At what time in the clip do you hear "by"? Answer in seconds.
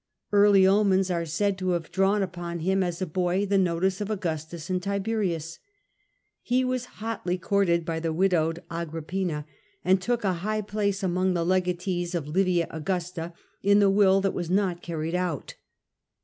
7.85-7.99